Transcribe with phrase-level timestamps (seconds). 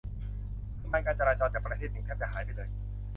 [0.83, 2.69] ปริมาณการจราจรจากประเทศหนึ่งแทบจะหายไปเลย